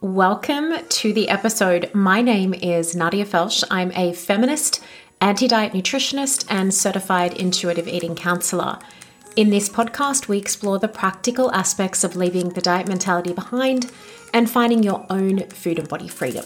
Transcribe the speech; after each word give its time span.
Welcome 0.00 0.74
to 0.88 1.12
the 1.12 1.28
episode. 1.28 1.92
My 1.92 2.22
name 2.22 2.54
is 2.54 2.94
Nadia 2.94 3.26
Felsch. 3.26 3.64
I'm 3.68 3.90
a 3.96 4.12
feminist, 4.12 4.80
anti 5.20 5.48
diet 5.48 5.72
nutritionist, 5.72 6.46
and 6.48 6.72
certified 6.72 7.34
intuitive 7.36 7.88
eating 7.88 8.14
counselor. 8.14 8.78
In 9.34 9.50
this 9.50 9.68
podcast, 9.68 10.28
we 10.28 10.38
explore 10.38 10.78
the 10.78 10.86
practical 10.86 11.50
aspects 11.50 12.04
of 12.04 12.14
leaving 12.14 12.50
the 12.50 12.60
diet 12.60 12.86
mentality 12.86 13.32
behind 13.32 13.90
and 14.32 14.48
finding 14.48 14.84
your 14.84 15.04
own 15.10 15.40
food 15.48 15.80
and 15.80 15.88
body 15.88 16.06
freedom. 16.06 16.44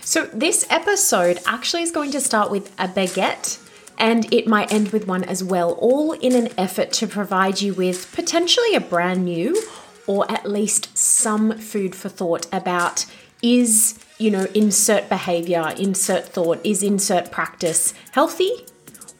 So, 0.00 0.24
this 0.32 0.66
episode 0.70 1.40
actually 1.44 1.82
is 1.82 1.90
going 1.90 2.12
to 2.12 2.22
start 2.22 2.50
with 2.50 2.72
a 2.78 2.88
baguette 2.88 3.62
and 3.98 4.32
it 4.32 4.46
might 4.46 4.72
end 4.72 4.92
with 4.92 5.06
one 5.06 5.24
as 5.24 5.44
well, 5.44 5.72
all 5.72 6.12
in 6.12 6.34
an 6.34 6.48
effort 6.56 6.92
to 6.92 7.06
provide 7.06 7.60
you 7.60 7.74
with 7.74 8.10
potentially 8.14 8.74
a 8.74 8.80
brand 8.80 9.26
new 9.26 9.62
or 10.08 10.28
at 10.28 10.50
least 10.50 10.98
some 10.98 11.56
food 11.58 11.94
for 11.94 12.08
thought 12.08 12.46
about 12.52 13.06
is, 13.42 13.96
you 14.18 14.32
know, 14.32 14.46
insert 14.54 15.08
behavior, 15.08 15.72
insert 15.78 16.24
thought, 16.24 16.58
is 16.64 16.82
insert 16.82 17.30
practice 17.30 17.94
healthy 18.10 18.66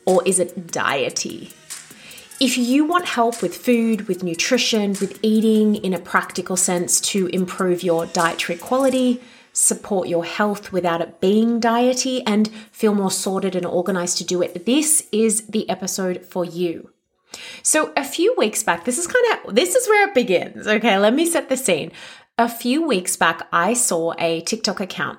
or 0.04 0.26
is 0.26 0.40
it 0.40 0.66
diety? 0.72 1.52
If 2.40 2.56
you 2.56 2.84
want 2.84 3.06
help 3.06 3.42
with 3.42 3.56
food, 3.56 4.08
with 4.08 4.22
nutrition, 4.22 4.90
with 5.00 5.18
eating 5.22 5.76
in 5.76 5.92
a 5.92 5.98
practical 5.98 6.56
sense 6.56 7.00
to 7.12 7.26
improve 7.28 7.82
your 7.82 8.06
dietary 8.06 8.58
quality, 8.58 9.20
support 9.52 10.08
your 10.08 10.24
health 10.24 10.72
without 10.72 11.00
it 11.00 11.20
being 11.20 11.58
diety, 11.60 12.22
and 12.24 12.48
feel 12.70 12.94
more 12.94 13.10
sorted 13.10 13.56
and 13.56 13.66
organized 13.66 14.18
to 14.18 14.24
do 14.24 14.40
it, 14.40 14.66
this 14.66 15.08
is 15.10 15.48
the 15.48 15.68
episode 15.68 16.24
for 16.24 16.44
you. 16.44 16.90
So 17.62 17.92
a 17.96 18.04
few 18.04 18.34
weeks 18.36 18.62
back, 18.62 18.84
this 18.84 18.98
is 18.98 19.06
kind 19.06 19.24
of 19.46 19.54
this 19.54 19.74
is 19.74 19.88
where 19.88 20.08
it 20.08 20.14
begins. 20.14 20.66
Okay, 20.66 20.98
let 20.98 21.14
me 21.14 21.26
set 21.26 21.48
the 21.48 21.56
scene. 21.56 21.92
A 22.36 22.48
few 22.48 22.86
weeks 22.86 23.16
back, 23.16 23.48
I 23.52 23.74
saw 23.74 24.14
a 24.18 24.40
TikTok 24.42 24.80
account 24.80 25.18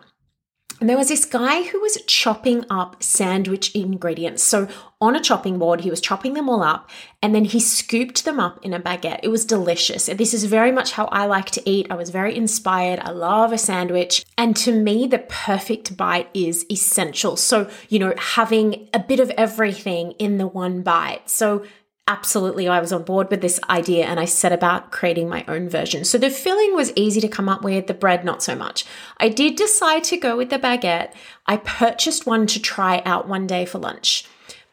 and 0.79 0.89
there 0.89 0.97
was 0.97 1.09
this 1.09 1.25
guy 1.25 1.63
who 1.63 1.79
was 1.81 2.01
chopping 2.07 2.65
up 2.69 3.03
sandwich 3.03 3.75
ingredients. 3.75 4.43
So, 4.43 4.67
on 5.01 5.15
a 5.15 5.21
chopping 5.21 5.59
board, 5.59 5.81
he 5.81 5.89
was 5.89 5.99
chopping 5.99 6.33
them 6.33 6.49
all 6.49 6.63
up 6.63 6.89
and 7.21 7.35
then 7.35 7.45
he 7.45 7.59
scooped 7.59 8.23
them 8.23 8.39
up 8.39 8.63
in 8.63 8.73
a 8.73 8.79
baguette. 8.79 9.19
It 9.23 9.29
was 9.29 9.45
delicious. 9.45 10.05
This 10.05 10.33
is 10.33 10.45
very 10.45 10.71
much 10.71 10.93
how 10.93 11.05
I 11.07 11.25
like 11.25 11.51
to 11.51 11.69
eat. 11.69 11.87
I 11.89 11.95
was 11.95 12.09
very 12.09 12.35
inspired. 12.35 12.99
I 12.99 13.11
love 13.11 13.51
a 13.51 13.57
sandwich. 13.57 14.25
And 14.37 14.55
to 14.57 14.71
me, 14.71 15.07
the 15.07 15.19
perfect 15.19 15.97
bite 15.97 16.29
is 16.33 16.65
essential. 16.71 17.35
So, 17.35 17.69
you 17.89 17.99
know, 17.99 18.13
having 18.17 18.89
a 18.93 18.99
bit 18.99 19.19
of 19.19 19.29
everything 19.31 20.11
in 20.13 20.37
the 20.37 20.47
one 20.47 20.81
bite. 20.81 21.29
So, 21.29 21.65
absolutely 22.09 22.67
I 22.67 22.81
was 22.81 22.91
on 22.91 23.03
board 23.03 23.29
with 23.29 23.39
this 23.39 23.59
idea 23.69 24.05
and 24.05 24.19
I 24.19 24.25
set 24.25 24.51
about 24.51 24.91
creating 24.91 25.29
my 25.29 25.45
own 25.47 25.69
version. 25.69 26.03
So 26.03 26.17
the 26.17 26.31
filling 26.31 26.75
was 26.75 26.91
easy 26.95 27.21
to 27.21 27.27
come 27.27 27.47
up 27.47 27.63
with, 27.63 27.85
the 27.85 27.93
bread 27.93 28.25
not 28.25 28.41
so 28.41 28.55
much. 28.55 28.83
I 29.17 29.29
did 29.29 29.55
decide 29.55 30.03
to 30.05 30.17
go 30.17 30.35
with 30.35 30.49
the 30.49 30.57
baguette. 30.57 31.13
I 31.45 31.57
purchased 31.57 32.25
one 32.25 32.47
to 32.47 32.59
try 32.59 33.03
out 33.05 33.27
one 33.29 33.45
day 33.45 33.65
for 33.65 33.77
lunch. 33.77 34.25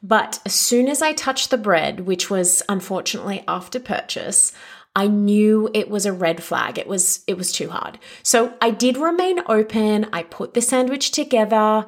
But 0.03 0.41
as 0.47 0.55
soon 0.55 0.89
as 0.89 1.03
I 1.03 1.13
touched 1.13 1.51
the 1.51 1.59
bread, 1.59 2.01
which 2.01 2.31
was 2.31 2.63
unfortunately 2.69 3.45
after 3.47 3.79
purchase, 3.79 4.53
I 4.95 5.09
knew 5.09 5.69
it 5.75 5.91
was 5.91 6.07
a 6.07 6.13
red 6.13 6.43
flag. 6.43 6.79
It 6.79 6.87
was 6.87 7.23
it 7.27 7.37
was 7.37 7.53
too 7.53 7.69
hard. 7.69 7.99
So 8.23 8.55
I 8.63 8.71
did 8.71 8.97
remain 8.97 9.41
open. 9.47 10.07
I 10.11 10.23
put 10.23 10.55
the 10.55 10.63
sandwich 10.63 11.11
together. 11.11 11.85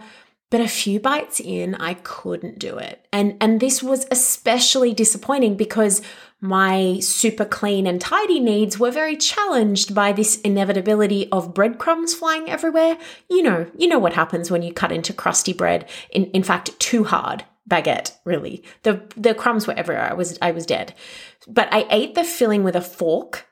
But 0.50 0.62
a 0.62 0.68
few 0.68 0.98
bites 0.98 1.40
in, 1.40 1.74
I 1.74 1.94
couldn't 1.94 2.58
do 2.58 2.78
it. 2.78 3.06
And, 3.12 3.36
and 3.40 3.60
this 3.60 3.82
was 3.82 4.06
especially 4.10 4.94
disappointing 4.94 5.56
because 5.56 6.00
my 6.40 7.00
super 7.00 7.44
clean 7.44 7.86
and 7.86 8.00
tidy 8.00 8.40
needs 8.40 8.78
were 8.78 8.90
very 8.90 9.16
challenged 9.16 9.94
by 9.94 10.12
this 10.12 10.40
inevitability 10.40 11.30
of 11.30 11.52
breadcrumbs 11.52 12.14
flying 12.14 12.48
everywhere. 12.48 12.96
You 13.28 13.42
know, 13.42 13.70
you 13.76 13.88
know 13.88 13.98
what 13.98 14.14
happens 14.14 14.50
when 14.50 14.62
you 14.62 14.72
cut 14.72 14.92
into 14.92 15.12
crusty 15.12 15.52
bread. 15.52 15.86
In, 16.10 16.26
in 16.26 16.42
fact, 16.42 16.78
too 16.78 17.04
hard 17.04 17.44
baguette, 17.68 18.12
really. 18.24 18.64
The, 18.82 19.02
the 19.16 19.34
crumbs 19.34 19.66
were 19.66 19.74
everywhere. 19.74 20.08
I 20.10 20.14
was, 20.14 20.38
I 20.40 20.52
was 20.52 20.64
dead. 20.64 20.94
But 21.46 21.68
I 21.70 21.86
ate 21.90 22.14
the 22.14 22.24
filling 22.24 22.64
with 22.64 22.76
a 22.76 22.80
fork 22.80 23.46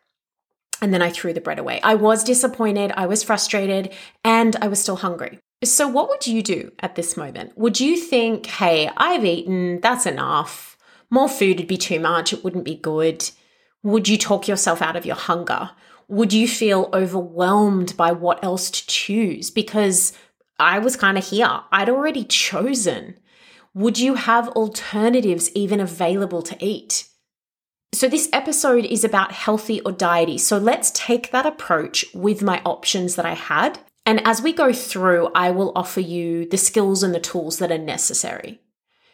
and 0.81 0.93
then 0.93 1.03
I 1.03 1.11
threw 1.11 1.33
the 1.33 1.41
bread 1.41 1.59
away. 1.59 1.81
I 1.83 1.95
was 1.95 2.25
disappointed, 2.25 2.93
I 2.97 3.07
was 3.07 3.23
frustrated, 3.23 3.93
and 4.25 4.55
I 4.57 4.69
was 4.69 4.81
still 4.81 4.97
hungry. 4.97 5.39
So, 5.65 5.89
what 5.89 6.09
would 6.11 6.27
you 6.27 6.43
do 6.43 6.73
at 6.81 6.97
this 6.97 7.17
moment? 7.17 7.57
Would 7.57 7.81
you 7.81 7.97
think, 7.97 8.45
hey, 8.47 8.91
I've 8.97 9.25
eaten, 9.25 9.81
that's 9.81 10.05
enough. 10.05 10.77
More 11.09 11.29
food 11.29 11.59
would 11.59 11.69
be 11.69 11.79
too 11.79 11.99
much, 11.99 12.33
it 12.33 12.45
wouldn't 12.45 12.65
be 12.65 12.75
good. 12.75 13.31
Would 13.83 14.07
you 14.07 14.19
talk 14.19 14.49
yourself 14.49 14.83
out 14.83 14.97
of 14.97 15.07
your 15.07 15.17
hunger? 15.17 15.71
Would 16.09 16.33
you 16.33 16.47
feel 16.47 16.91
overwhelmed 16.93 17.97
by 17.97 18.13
what 18.13 18.45
else 18.45 18.71
to 18.71 18.87
choose? 18.87 19.51
Because 19.51 20.13
I 20.59 20.79
was 20.79 20.97
kind 20.97 21.17
of 21.17 21.27
here, 21.27 21.61
I'd 21.73 21.89
already 21.89 22.25
chosen. 22.25 23.19
Would 23.73 23.99
you 23.99 24.15
have 24.15 24.49
alternatives 24.51 25.51
even 25.55 25.81
available 25.81 26.43
to 26.43 26.65
eat? 26.65 27.09
So, 27.95 28.09
this 28.09 28.29
episode 28.31 28.85
is 28.85 29.05
about 29.05 29.33
healthy 29.33 29.81
or 29.81 29.93
diety. 29.93 30.37
So, 30.37 30.59
let's 30.59 30.91
take 30.91 31.31
that 31.31 31.47
approach 31.47 32.05
with 32.13 32.43
my 32.43 32.61
options 32.67 33.17
that 33.17 33.25
I 33.25 33.35
had 33.35 33.79
and 34.07 34.25
as 34.25 34.41
we 34.41 34.53
go 34.53 34.73
through, 34.73 35.31
I 35.35 35.51
will 35.51 35.73
offer 35.75 36.01
you 36.01 36.49
the 36.49 36.57
skills 36.57 37.03
and 37.03 37.13
the 37.13 37.21
tools 37.21 37.59
that 37.59 37.73
are 37.73 37.79
necessary. 37.79 38.61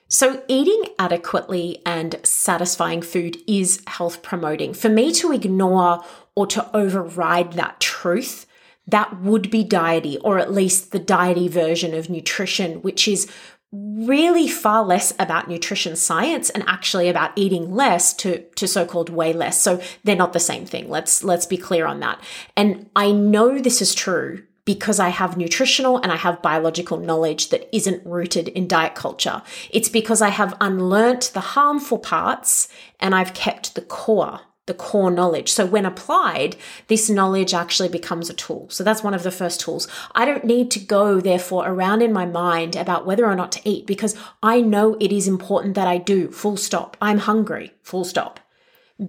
So, 0.07 0.43
eating 0.47 0.85
adequately 0.99 1.81
and 1.87 2.21
satisfying 2.23 3.01
food 3.01 3.39
is 3.49 3.83
health 3.87 4.23
promoting. 4.23 4.75
For 4.75 4.91
me 4.91 5.11
to 5.15 5.33
ignore 5.33 6.05
or 6.37 6.47
to 6.49 6.77
override 6.77 7.55
that 7.55 7.81
truth, 7.81 8.47
that 8.87 9.23
would 9.23 9.51
be 9.51 9.65
diety, 9.65 10.19
or 10.19 10.39
at 10.39 10.53
least 10.53 10.93
the 10.93 10.99
diety 10.99 11.49
version 11.49 11.95
of 11.95 12.11
nutrition, 12.11 12.83
which 12.83 13.09
is 13.09 13.27
really 13.73 14.47
far 14.47 14.85
less 14.85 15.15
about 15.19 15.49
nutrition 15.49 15.97
science 15.97 16.51
and 16.51 16.63
actually 16.67 17.09
about 17.09 17.33
eating 17.37 17.75
less 17.75 18.13
to, 18.13 18.43
to 18.51 18.69
so-called 18.69 19.09
weigh 19.09 19.33
less. 19.33 19.63
So 19.63 19.81
they're 20.05 20.15
not 20.15 20.35
the 20.35 20.41
same 20.41 20.67
thing. 20.67 20.91
Let's, 20.91 21.25
let's 21.25 21.47
be 21.47 21.57
clear 21.57 21.87
on 21.87 22.01
that. 22.01 22.21
And 22.55 22.91
I 22.95 23.13
know 23.13 23.59
this 23.59 23.81
is 23.81 23.95
true 23.95 24.43
because 24.65 25.01
I 25.01 25.09
have 25.09 25.37
nutritional 25.37 25.99
and 25.99 26.13
I 26.13 26.17
have 26.17 26.43
biological 26.43 26.99
knowledge 26.99 27.51
that 27.51 27.75
isn't 27.75 28.07
rooted 28.07 28.49
in 28.49 28.69
diet 28.69 28.95
culture. 28.95 29.43
It's 29.71 29.89
because 29.89 30.23
I 30.23 30.29
have 30.29 30.59
unlearnt 30.61 31.33
the 31.33 31.41
harmful 31.41 31.99
parts 31.99 32.69
and 33.01 33.15
I've 33.15 33.35
kept 33.35 33.75
the 33.75 33.83
core, 33.83 34.41
the 34.67 34.75
core 34.75 35.11
knowledge. 35.11 35.51
So 35.51 35.67
when 35.67 35.85
applied, 35.85 36.55
this 36.87 37.11
knowledge 37.11 37.53
actually 37.53 37.89
becomes 37.89 38.31
a 38.31 38.35
tool. 38.35 38.69
So 38.71 38.85
that's 38.85 39.03
one 39.03 39.15
of 39.15 39.25
the 39.25 39.33
first 39.33 39.61
tools. 39.61 39.89
I 40.15 40.25
don't 40.25 40.45
need 40.45 40.71
to 40.73 40.79
go, 40.79 41.21
therefore, 41.21 41.67
around 41.67 42.01
in 42.01 42.13
my 42.13 42.27
mind 42.27 42.77
about 42.77 43.05
whether 43.05 43.27
or 43.27 43.35
not 43.35 43.51
to 43.53 43.69
eat 43.69 43.87
because 43.87 44.17
I 44.45 44.61
know 44.61 44.97
it 45.01 45.11
is 45.11 45.27
important 45.27 45.75
that 45.75 45.89
I 45.89 45.99
do, 45.99 46.31
full 46.31 46.57
stop. 46.57 46.97
I'm 47.03 47.19
hungry, 47.19 47.73
full 47.83 48.05
stop. 48.05 48.39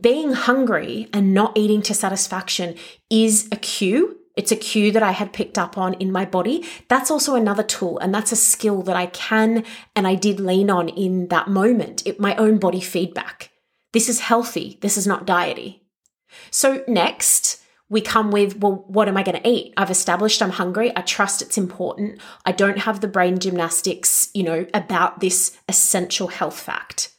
Being 0.02 0.34
hungry 0.34 1.08
and 1.14 1.36
not 1.36 1.56
eating 1.56 1.84
to 1.84 1.94
satisfaction 1.94 2.76
is 3.12 3.48
a 3.52 3.56
cue 3.56 4.18
it's 4.36 4.52
a 4.52 4.56
cue 4.56 4.92
that 4.92 5.04
I 5.04 5.12
had 5.12 5.34
picked 5.34 5.58
up 5.58 5.78
on 5.78 5.94
in 5.96 6.12
my 6.12 6.26
body. 6.26 6.66
That's 6.88 7.12
also 7.12 7.36
another 7.36 7.64
tool, 7.64 8.00
and 8.00 8.14
that's 8.14 8.32
a 8.32 8.38
skill 8.38 8.82
that 8.84 8.96
I 8.96 9.08
can 9.08 9.64
and 9.96 10.08
I 10.08 10.16
did 10.16 10.40
lean 10.40 10.70
on 10.70 10.90
in 10.90 11.28
that 11.28 11.48
moment, 11.48 12.06
it, 12.06 12.20
my 12.20 12.36
own 12.36 12.58
body 12.58 12.82
feedback. 12.82 13.52
This 13.92 14.10
is 14.10 14.22
healthy, 14.22 14.80
this 14.82 14.98
is 14.98 15.06
not 15.06 15.28
diety. 15.28 15.82
So, 16.50 16.84
next, 16.88 17.62
we 17.90 18.02
come 18.02 18.32
with, 18.32 18.58
well, 18.58 18.84
what 18.88 19.08
am 19.08 19.18
I 19.18 19.24
going 19.24 19.40
to 19.40 19.48
eat? 19.48 19.74
I've 19.78 19.92
established 19.92 20.42
I'm 20.42 20.50
hungry. 20.50 20.92
I 20.96 21.02
trust 21.02 21.44
it's 21.44 21.60
important. 21.60 22.20
I 22.44 22.52
don't 22.52 22.80
have 22.80 23.02
the 23.02 23.08
brain 23.08 23.38
gymnastics, 23.38 24.30
you 24.34 24.42
know, 24.42 24.66
about 24.74 25.20
this 25.20 25.56
essential 25.70 26.30
health 26.30 26.60
fact. 26.60 27.12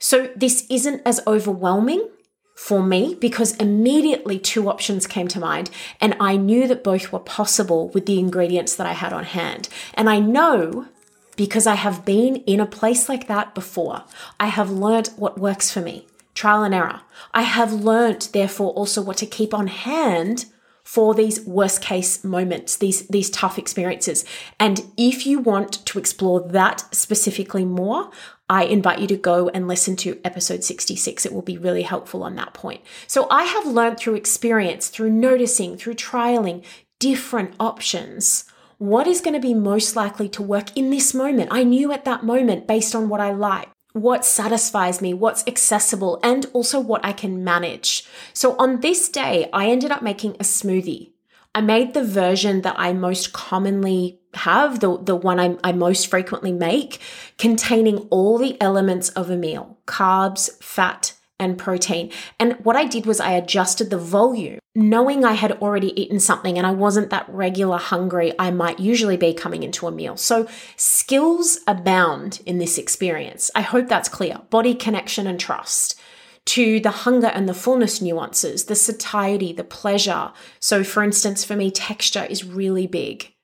So, 0.00 0.30
this 0.34 0.66
isn't 0.70 1.02
as 1.04 1.20
overwhelming 1.26 2.08
for 2.58 2.82
me 2.82 3.14
because 3.14 3.54
immediately 3.56 4.36
two 4.36 4.68
options 4.68 5.06
came 5.06 5.28
to 5.28 5.38
mind 5.38 5.70
and 6.00 6.16
I 6.18 6.36
knew 6.36 6.66
that 6.66 6.82
both 6.82 7.12
were 7.12 7.20
possible 7.20 7.88
with 7.90 8.04
the 8.04 8.18
ingredients 8.18 8.74
that 8.74 8.86
I 8.86 8.94
had 8.94 9.12
on 9.12 9.22
hand. 9.22 9.68
And 9.94 10.10
I 10.10 10.18
know 10.18 10.88
because 11.36 11.68
I 11.68 11.76
have 11.76 12.04
been 12.04 12.36
in 12.46 12.58
a 12.58 12.66
place 12.66 13.08
like 13.08 13.28
that 13.28 13.54
before. 13.54 14.02
I 14.40 14.48
have 14.48 14.72
learnt 14.72 15.10
what 15.16 15.38
works 15.38 15.70
for 15.70 15.80
me, 15.80 16.08
trial 16.34 16.64
and 16.64 16.74
error. 16.74 17.02
I 17.32 17.42
have 17.42 17.72
learnt, 17.72 18.30
therefore, 18.32 18.72
also 18.72 19.02
what 19.02 19.18
to 19.18 19.26
keep 19.26 19.54
on 19.54 19.68
hand 19.68 20.46
for 20.88 21.14
these 21.14 21.44
worst 21.44 21.82
case 21.82 22.24
moments, 22.24 22.78
these, 22.78 23.06
these 23.08 23.28
tough 23.28 23.58
experiences. 23.58 24.24
And 24.58 24.90
if 24.96 25.26
you 25.26 25.38
want 25.38 25.84
to 25.84 25.98
explore 25.98 26.40
that 26.40 26.82
specifically 26.94 27.66
more, 27.66 28.10
I 28.48 28.64
invite 28.64 28.98
you 28.98 29.06
to 29.08 29.16
go 29.18 29.50
and 29.50 29.68
listen 29.68 29.96
to 29.96 30.18
episode 30.24 30.64
66. 30.64 31.26
It 31.26 31.34
will 31.34 31.42
be 31.42 31.58
really 31.58 31.82
helpful 31.82 32.22
on 32.22 32.36
that 32.36 32.54
point. 32.54 32.80
So 33.06 33.26
I 33.30 33.44
have 33.44 33.66
learned 33.66 33.98
through 33.98 34.14
experience, 34.14 34.88
through 34.88 35.10
noticing, 35.10 35.76
through 35.76 35.96
trialing 35.96 36.64
different 36.98 37.54
options. 37.60 38.46
What 38.78 39.06
is 39.06 39.20
going 39.20 39.34
to 39.34 39.46
be 39.46 39.52
most 39.52 39.94
likely 39.94 40.30
to 40.30 40.42
work 40.42 40.74
in 40.74 40.88
this 40.88 41.12
moment? 41.12 41.50
I 41.52 41.64
knew 41.64 41.92
at 41.92 42.06
that 42.06 42.24
moment 42.24 42.66
based 42.66 42.94
on 42.94 43.10
what 43.10 43.20
I 43.20 43.32
like, 43.32 43.68
what 43.92 44.24
satisfies 44.24 45.00
me, 45.00 45.14
what's 45.14 45.44
accessible, 45.46 46.20
and 46.22 46.46
also 46.52 46.78
what 46.78 47.04
I 47.04 47.12
can 47.12 47.42
manage. 47.42 48.04
So 48.32 48.56
on 48.56 48.80
this 48.80 49.08
day, 49.08 49.48
I 49.52 49.68
ended 49.68 49.90
up 49.90 50.02
making 50.02 50.34
a 50.34 50.44
smoothie. 50.44 51.12
I 51.54 51.60
made 51.60 51.94
the 51.94 52.04
version 52.04 52.60
that 52.62 52.76
I 52.78 52.92
most 52.92 53.32
commonly 53.32 54.20
have, 54.34 54.80
the, 54.80 54.98
the 54.98 55.16
one 55.16 55.40
I, 55.40 55.56
I 55.64 55.72
most 55.72 56.06
frequently 56.08 56.52
make, 56.52 57.00
containing 57.38 57.98
all 58.10 58.38
the 58.38 58.60
elements 58.60 59.08
of 59.10 59.30
a 59.30 59.36
meal 59.36 59.78
carbs, 59.86 60.62
fat, 60.62 61.14
and 61.38 61.58
protein. 61.58 62.10
And 62.38 62.54
what 62.64 62.76
I 62.76 62.84
did 62.84 63.06
was 63.06 63.20
I 63.20 63.32
adjusted 63.32 63.90
the 63.90 63.98
volume, 63.98 64.58
knowing 64.74 65.24
I 65.24 65.32
had 65.32 65.52
already 65.52 65.98
eaten 66.00 66.20
something 66.20 66.58
and 66.58 66.66
I 66.66 66.72
wasn't 66.72 67.10
that 67.10 67.28
regular 67.28 67.78
hungry 67.78 68.32
I 68.38 68.50
might 68.50 68.80
usually 68.80 69.16
be 69.16 69.32
coming 69.34 69.62
into 69.62 69.86
a 69.86 69.92
meal. 69.92 70.16
So 70.16 70.48
skills 70.76 71.60
abound 71.66 72.40
in 72.46 72.58
this 72.58 72.78
experience. 72.78 73.50
I 73.54 73.60
hope 73.60 73.88
that's 73.88 74.08
clear. 74.08 74.40
Body 74.50 74.74
connection 74.74 75.26
and 75.26 75.38
trust 75.38 76.00
to 76.46 76.80
the 76.80 76.90
hunger 76.90 77.26
and 77.26 77.46
the 77.46 77.54
fullness 77.54 78.00
nuances, 78.00 78.64
the 78.64 78.74
satiety, 78.74 79.52
the 79.52 79.64
pleasure. 79.64 80.32
So, 80.60 80.82
for 80.82 81.02
instance, 81.02 81.44
for 81.44 81.54
me, 81.54 81.70
texture 81.70 82.24
is 82.24 82.42
really 82.42 82.86
big. 82.86 83.34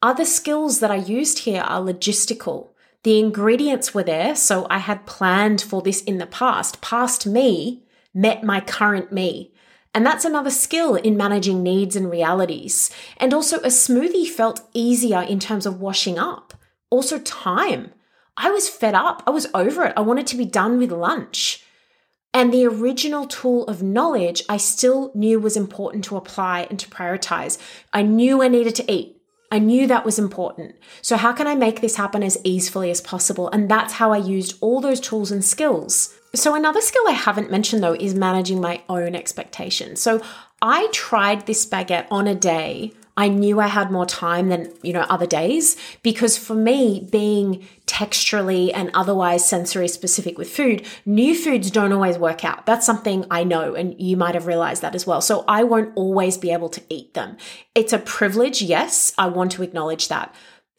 Other 0.00 0.24
skills 0.24 0.80
that 0.80 0.90
I 0.90 0.96
used 0.96 1.40
here 1.40 1.60
are 1.60 1.82
logistical. 1.82 2.70
The 3.06 3.20
ingredients 3.20 3.94
were 3.94 4.02
there, 4.02 4.34
so 4.34 4.66
I 4.68 4.78
had 4.78 5.06
planned 5.06 5.62
for 5.62 5.80
this 5.80 6.02
in 6.02 6.18
the 6.18 6.26
past. 6.26 6.80
Past 6.80 7.24
me 7.24 7.84
met 8.12 8.42
my 8.42 8.58
current 8.58 9.12
me. 9.12 9.52
And 9.94 10.04
that's 10.04 10.24
another 10.24 10.50
skill 10.50 10.96
in 10.96 11.16
managing 11.16 11.62
needs 11.62 11.94
and 11.94 12.10
realities. 12.10 12.90
And 13.18 13.32
also, 13.32 13.58
a 13.58 13.68
smoothie 13.68 14.26
felt 14.26 14.68
easier 14.74 15.22
in 15.22 15.38
terms 15.38 15.66
of 15.66 15.80
washing 15.80 16.18
up. 16.18 16.54
Also, 16.90 17.20
time. 17.20 17.92
I 18.36 18.50
was 18.50 18.68
fed 18.68 18.96
up. 18.96 19.22
I 19.24 19.30
was 19.30 19.46
over 19.54 19.84
it. 19.84 19.94
I 19.96 20.00
wanted 20.00 20.26
to 20.26 20.36
be 20.36 20.44
done 20.44 20.76
with 20.76 20.90
lunch. 20.90 21.64
And 22.34 22.52
the 22.52 22.66
original 22.66 23.28
tool 23.28 23.66
of 23.66 23.84
knowledge, 23.84 24.42
I 24.48 24.56
still 24.56 25.12
knew 25.14 25.38
was 25.38 25.56
important 25.56 26.02
to 26.06 26.16
apply 26.16 26.66
and 26.68 26.78
to 26.80 26.90
prioritize. 26.90 27.56
I 27.92 28.02
knew 28.02 28.42
I 28.42 28.48
needed 28.48 28.74
to 28.74 28.92
eat. 28.92 29.15
I 29.50 29.58
knew 29.58 29.86
that 29.86 30.04
was 30.04 30.18
important. 30.18 30.74
So, 31.02 31.16
how 31.16 31.32
can 31.32 31.46
I 31.46 31.54
make 31.54 31.80
this 31.80 31.96
happen 31.96 32.22
as 32.22 32.38
easily 32.42 32.90
as 32.90 33.00
possible? 33.00 33.48
And 33.50 33.70
that's 33.70 33.94
how 33.94 34.12
I 34.12 34.18
used 34.18 34.58
all 34.60 34.80
those 34.80 35.00
tools 35.00 35.30
and 35.30 35.44
skills. 35.44 36.14
So, 36.34 36.54
another 36.54 36.80
skill 36.80 37.06
I 37.06 37.12
haven't 37.12 37.50
mentioned 37.50 37.82
though 37.82 37.94
is 37.94 38.14
managing 38.14 38.60
my 38.60 38.82
own 38.88 39.14
expectations. 39.14 40.00
So, 40.00 40.20
I 40.66 40.88
tried 40.88 41.46
this 41.46 41.64
baguette 41.64 42.08
on 42.10 42.26
a 42.26 42.34
day 42.34 42.92
I 43.16 43.28
knew 43.28 43.60
I 43.60 43.68
had 43.68 43.90
more 43.90 44.04
time 44.04 44.50
than, 44.50 44.72
you 44.82 44.92
know, 44.92 45.06
other 45.08 45.26
days 45.26 45.76
because 46.02 46.36
for 46.36 46.54
me, 46.54 47.08
being 47.10 47.66
texturally 47.86 48.70
and 48.74 48.90
otherwise 48.92 49.48
sensory 49.48 49.88
specific 49.88 50.36
with 50.36 50.50
food, 50.50 50.84
new 51.06 51.34
foods 51.34 51.70
don't 51.70 51.92
always 51.92 52.18
work 52.18 52.44
out. 52.44 52.66
That's 52.66 52.84
something 52.84 53.24
I 53.30 53.42
know 53.42 53.74
and 53.74 53.98
you 53.98 54.18
might 54.18 54.34
have 54.34 54.46
realized 54.46 54.82
that 54.82 54.94
as 54.94 55.06
well. 55.06 55.22
So 55.22 55.44
I 55.48 55.64
won't 55.64 55.92
always 55.96 56.36
be 56.36 56.52
able 56.52 56.68
to 56.68 56.82
eat 56.90 57.14
them. 57.14 57.38
It's 57.74 57.94
a 57.94 57.98
privilege. 57.98 58.60
Yes, 58.60 59.14
I 59.16 59.28
want 59.28 59.52
to 59.52 59.62
acknowledge 59.62 60.08
that. 60.08 60.34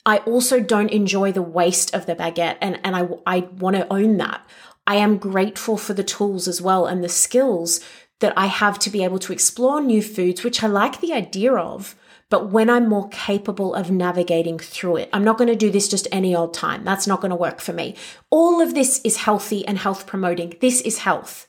I 0.06 0.20
also 0.20 0.60
don't 0.60 0.92
enjoy 0.92 1.32
the 1.32 1.42
waste 1.42 1.94
of 1.96 2.06
the 2.06 2.16
baguette 2.16 2.58
and, 2.62 2.80
and 2.84 2.96
I, 2.96 3.10
I 3.26 3.40
want 3.58 3.78
to 3.78 3.92
own 3.92 4.18
that. 4.18 4.48
I 4.86 4.96
am 4.96 5.18
grateful 5.18 5.76
for 5.76 5.94
the 5.94 6.04
tools 6.04 6.48
as 6.48 6.62
well 6.62 6.86
and 6.86 7.04
the 7.04 7.10
skills 7.10 7.82
that 8.20 8.34
I 8.38 8.48
have 8.48 8.80
to 8.80 8.90
be 8.90 9.04
able 9.04 9.20
to 9.20 9.34
explore 9.34 9.82
new 9.82 10.02
foods, 10.02 10.44
which 10.44 10.64
I 10.64 10.68
like 10.68 11.02
the 11.02 11.14
idea 11.14 11.54
of 11.54 11.96
but 12.30 12.50
when 12.50 12.70
I'm 12.70 12.90
more 12.90 13.08
capable 13.10 13.74
of 13.74 13.90
navigating 13.90 14.60
through 14.60 14.98
it. 14.98 15.10
I'm 15.14 15.24
not 15.24 15.38
going 15.38 15.50
to 15.50 15.56
do 15.56 15.72
this 15.72 15.88
just 15.88 16.08
any 16.12 16.36
old 16.36 16.54
time. 16.54 16.84
That's 16.84 17.08
not 17.08 17.22
going 17.22 17.30
to 17.30 17.36
work 17.36 17.62
for 17.62 17.74
me. 17.74 17.96
All 18.30 18.62
of 18.62 18.74
this 18.74 19.00
is 19.04 19.18
healthy 19.18 19.66
and 19.66 19.78
health 19.78 20.06
promoting. 20.06 20.56
This 20.60 20.82
is 20.82 21.00
health. 21.00 21.48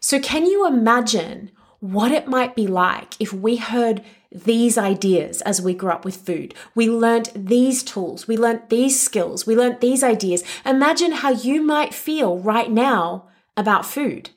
So, 0.00 0.20
can 0.20 0.46
you 0.46 0.66
imagine 0.66 1.50
what 1.80 2.12
it 2.12 2.28
might 2.28 2.54
be 2.54 2.66
like 2.66 3.20
if 3.20 3.32
we 3.32 3.56
heard 3.56 4.02
these 4.30 4.78
ideas 4.78 5.40
as 5.42 5.60
we 5.60 5.74
grew 5.74 5.90
up 5.90 6.04
with 6.04 6.16
food? 6.16 6.54
We 6.74 6.88
learned 6.88 7.30
these 7.34 7.82
tools, 7.82 8.28
we 8.28 8.36
learned 8.36 8.62
these 8.68 9.00
skills, 9.00 9.46
we 9.46 9.56
learned 9.56 9.80
these 9.80 10.04
ideas. 10.04 10.44
Imagine 10.64 11.12
how 11.12 11.30
you 11.30 11.62
might 11.62 11.94
feel 11.94 12.38
right 12.38 12.70
now 12.70 13.28
about 13.56 13.86
food. 13.86 14.30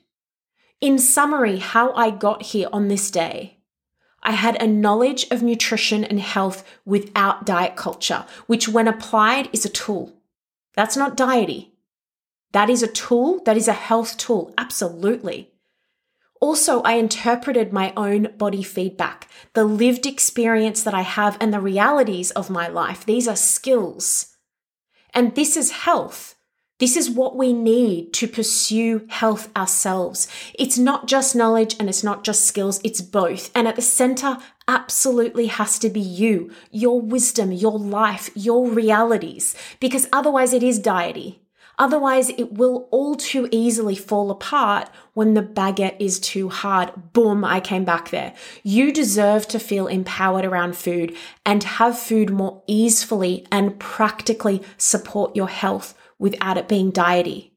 In 0.80 0.98
summary, 0.98 1.58
how 1.58 1.92
I 1.94 2.10
got 2.10 2.42
here 2.42 2.68
on 2.72 2.88
this 2.88 3.10
day 3.10 3.58
I 4.22 4.32
had 4.32 4.60
a 4.60 4.66
knowledge 4.66 5.26
of 5.30 5.42
nutrition 5.42 6.04
and 6.04 6.20
health 6.20 6.64
without 6.84 7.46
diet 7.46 7.76
culture, 7.76 8.26
which, 8.46 8.68
when 8.68 8.88
applied, 8.88 9.48
is 9.52 9.64
a 9.64 9.70
tool. 9.70 10.12
That's 10.74 10.96
not 10.96 11.16
diety. 11.16 11.72
That 12.52 12.70
is 12.70 12.82
a 12.82 12.88
tool, 12.88 13.40
that 13.44 13.56
is 13.56 13.68
a 13.68 13.72
health 13.72 14.16
tool, 14.16 14.52
absolutely. 14.58 15.52
Also, 16.40 16.82
I 16.82 16.92
interpreted 16.92 17.72
my 17.72 17.92
own 17.96 18.34
body 18.36 18.62
feedback, 18.62 19.28
the 19.54 19.64
lived 19.64 20.06
experience 20.06 20.82
that 20.82 20.94
I 20.94 21.02
have, 21.02 21.36
and 21.40 21.52
the 21.52 21.60
realities 21.60 22.30
of 22.32 22.50
my 22.50 22.68
life. 22.68 23.04
These 23.04 23.26
are 23.26 23.36
skills. 23.36 24.36
And 25.12 25.34
this 25.34 25.56
is 25.56 25.70
health. 25.70 26.36
This 26.78 26.96
is 26.96 27.10
what 27.10 27.36
we 27.36 27.52
need 27.52 28.12
to 28.14 28.28
pursue 28.28 29.04
health 29.08 29.50
ourselves. 29.56 30.28
It's 30.56 30.78
not 30.78 31.08
just 31.08 31.34
knowledge 31.34 31.74
and 31.80 31.88
it's 31.88 32.04
not 32.04 32.22
just 32.22 32.44
skills, 32.44 32.80
it's 32.84 33.00
both. 33.00 33.50
And 33.52 33.66
at 33.66 33.74
the 33.74 33.82
center 33.82 34.38
absolutely 34.68 35.46
has 35.46 35.80
to 35.80 35.90
be 35.90 36.00
you, 36.00 36.52
your 36.70 37.00
wisdom, 37.00 37.50
your 37.50 37.78
life, 37.78 38.30
your 38.34 38.70
realities, 38.70 39.56
because 39.80 40.08
otherwise 40.12 40.52
it 40.52 40.62
is 40.62 40.78
diety. 40.78 41.40
Otherwise, 41.80 42.30
it 42.30 42.52
will 42.54 42.88
all 42.90 43.14
too 43.14 43.48
easily 43.52 43.94
fall 43.94 44.32
apart 44.32 44.88
when 45.14 45.34
the 45.34 45.42
baguette 45.42 45.96
is 46.00 46.18
too 46.18 46.48
hard. 46.48 47.12
Boom, 47.12 47.44
I 47.44 47.60
came 47.60 47.84
back 47.84 48.10
there. 48.10 48.34
You 48.64 48.92
deserve 48.92 49.46
to 49.48 49.60
feel 49.60 49.86
empowered 49.86 50.44
around 50.44 50.76
food 50.76 51.16
and 51.46 51.62
have 51.62 51.96
food 51.96 52.30
more 52.30 52.62
easily 52.66 53.46
and 53.52 53.78
practically 53.78 54.60
support 54.76 55.36
your 55.36 55.48
health 55.48 55.94
without 56.18 56.56
it 56.56 56.68
being 56.68 56.90
diety. 56.90 57.52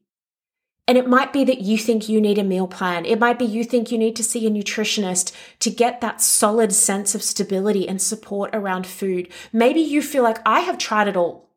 And 0.88 0.98
it 0.98 1.08
might 1.08 1.32
be 1.32 1.44
that 1.44 1.60
you 1.60 1.78
think 1.78 2.08
you 2.08 2.20
need 2.20 2.38
a 2.38 2.44
meal 2.44 2.66
plan. 2.66 3.06
It 3.06 3.18
might 3.18 3.38
be 3.38 3.44
you 3.44 3.62
think 3.62 3.90
you 3.90 3.98
need 3.98 4.16
to 4.16 4.24
see 4.24 4.46
a 4.46 4.50
nutritionist 4.50 5.32
to 5.60 5.70
get 5.70 6.00
that 6.00 6.20
solid 6.20 6.72
sense 6.72 7.14
of 7.14 7.22
stability 7.22 7.88
and 7.88 8.02
support 8.02 8.50
around 8.52 8.86
food. 8.86 9.28
Maybe 9.52 9.80
you 9.80 10.02
feel 10.02 10.24
like 10.24 10.38
I 10.44 10.60
have 10.60 10.78
tried 10.78 11.08
it 11.08 11.16
all. 11.16 11.51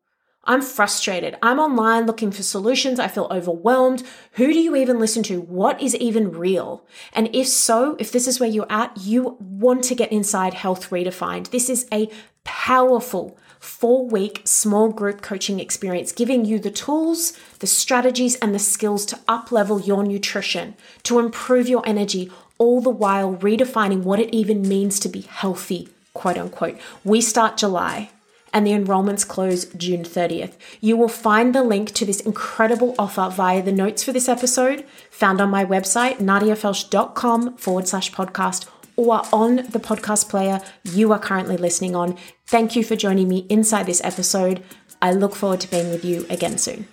I'm 0.46 0.62
frustrated. 0.62 1.36
I'm 1.42 1.58
online 1.58 2.06
looking 2.06 2.30
for 2.30 2.42
solutions. 2.42 3.00
I 3.00 3.08
feel 3.08 3.26
overwhelmed. 3.30 4.04
Who 4.32 4.52
do 4.52 4.58
you 4.58 4.76
even 4.76 5.00
listen 5.00 5.22
to? 5.24 5.40
What 5.40 5.80
is 5.82 5.96
even 5.96 6.30
real? 6.30 6.86
And 7.12 7.34
if 7.34 7.48
so, 7.48 7.96
if 7.98 8.12
this 8.12 8.28
is 8.28 8.38
where 8.38 8.48
you're 8.48 8.70
at, 8.70 8.96
you 8.98 9.36
want 9.40 9.82
to 9.84 9.96
get 9.96 10.12
inside 10.12 10.54
Health 10.54 10.90
Redefined. 10.90 11.50
This 11.50 11.68
is 11.68 11.86
a 11.92 12.08
powerful 12.44 13.36
four 13.58 14.06
week 14.06 14.42
small 14.44 14.92
group 14.92 15.20
coaching 15.20 15.58
experience, 15.58 16.12
giving 16.12 16.44
you 16.44 16.60
the 16.60 16.70
tools, 16.70 17.32
the 17.58 17.66
strategies, 17.66 18.36
and 18.36 18.54
the 18.54 18.60
skills 18.60 19.04
to 19.06 19.18
up 19.26 19.50
level 19.50 19.80
your 19.80 20.04
nutrition, 20.04 20.76
to 21.02 21.18
improve 21.18 21.68
your 21.68 21.82
energy, 21.84 22.30
all 22.58 22.80
the 22.80 22.90
while 22.90 23.34
redefining 23.36 24.02
what 24.02 24.20
it 24.20 24.32
even 24.32 24.66
means 24.66 25.00
to 25.00 25.08
be 25.08 25.22
healthy, 25.22 25.88
quote 26.14 26.38
unquote. 26.38 26.78
We 27.04 27.20
start 27.20 27.56
July 27.56 28.10
and 28.56 28.66
the 28.66 28.70
enrollments 28.70 29.28
close 29.28 29.66
June 29.66 30.02
30th. 30.02 30.54
You 30.80 30.96
will 30.96 31.10
find 31.10 31.54
the 31.54 31.62
link 31.62 31.92
to 31.92 32.06
this 32.06 32.20
incredible 32.20 32.94
offer 32.98 33.28
via 33.30 33.62
the 33.62 33.70
notes 33.70 34.02
for 34.02 34.12
this 34.12 34.30
episode 34.30 34.86
found 35.10 35.42
on 35.42 35.50
my 35.50 35.62
website, 35.62 36.20
nadiafelsch.com 36.20 37.58
forward 37.58 37.86
slash 37.86 38.10
podcast 38.12 38.66
or 38.96 39.20
on 39.30 39.56
the 39.56 39.78
podcast 39.78 40.30
player 40.30 40.62
you 40.84 41.12
are 41.12 41.18
currently 41.18 41.58
listening 41.58 41.94
on. 41.94 42.16
Thank 42.46 42.74
you 42.74 42.82
for 42.82 42.96
joining 42.96 43.28
me 43.28 43.44
inside 43.50 43.84
this 43.84 44.00
episode. 44.02 44.62
I 45.02 45.12
look 45.12 45.36
forward 45.36 45.60
to 45.60 45.70
being 45.70 45.90
with 45.90 46.02
you 46.02 46.24
again 46.30 46.56
soon. 46.56 46.88